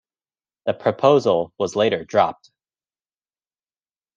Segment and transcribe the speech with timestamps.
[0.65, 2.49] The proposal was later dropped.